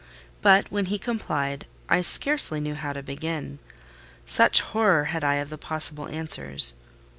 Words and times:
But 0.41 0.71
when 0.71 0.85
he 0.87 0.97
complied, 0.97 1.67
I 1.87 2.01
scarcely 2.01 2.59
knew 2.59 2.73
how 2.73 2.91
to 2.91 3.03
begin; 3.03 3.59
such 4.25 4.61
horror 4.61 5.03
had 5.13 5.23
I 5.23 5.35
of 5.35 5.49
the 5.51 5.59
possible 5.59 6.07
answers. 6.07 6.73